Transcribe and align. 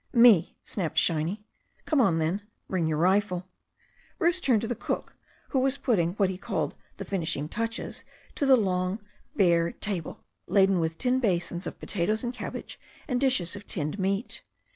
"Me," 0.13 0.57
snapped 0.63 0.97
Shiny. 0.97 1.45
"Come 1.85 2.01
on, 2.01 2.17
then. 2.17 2.41
Bring 2.67 2.87
your 2.87 2.97
rifle." 2.97 3.47
Bruce 4.17 4.39
turned 4.39 4.63
to 4.63 4.67
the 4.67 4.73
cook, 4.73 5.15
who 5.49 5.59
was 5.59 5.77
putting 5.77 6.13
what 6.13 6.31
he 6.31 6.39
called 6.39 6.73
the 6.97 7.05
finishing 7.05 7.47
touches 7.47 8.03
to 8.33 8.47
the 8.47 8.57
long, 8.57 8.97
bare 9.35 9.71
table, 9.71 10.23
laden 10.47 10.79
with 10.79 10.97
tin 10.97 11.19
basins 11.19 11.67
of 11.67 11.79
potatoes 11.79 12.23
and 12.23 12.33
cabbage, 12.33 12.79
and 13.07 13.21
dishes 13.21 13.55
of 13.55 13.67
tinned 13.67 13.99
meat. 13.99 14.41